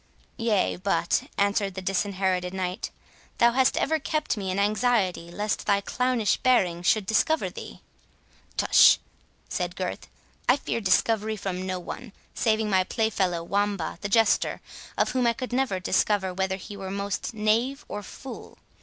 [0.37, 2.89] "Yea, but," answered the Disinherited Knight,
[3.37, 7.81] "thou hast ever kept me in anxiety lest thy clownish bearing should discover thee."
[8.57, 8.97] "Tush!"
[9.47, 10.07] said Gurth,
[10.49, 14.59] "I fear discovery from none, saving my playfellow, Wamba the Jester,
[14.97, 18.57] of whom I could never discover whether he were most knave or fool.